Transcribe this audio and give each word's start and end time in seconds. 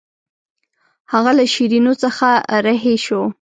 هغه 1.13 1.31
له 1.37 1.45
شیرینو 1.53 1.93
څخه 2.03 2.27
رهي 2.65 2.95
شو. 3.05 3.21